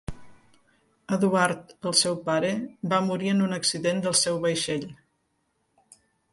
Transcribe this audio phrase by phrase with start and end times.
[1.17, 2.49] Eduard, el seu pare,
[2.95, 4.91] va morir en un accident del seu vaixell.